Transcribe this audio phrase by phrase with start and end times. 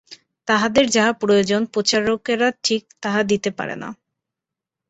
[0.47, 3.89] তাহাদের যাহা প্রয়োজন, প্রচারকেরা ঠিক তাহা দিতে পারে না।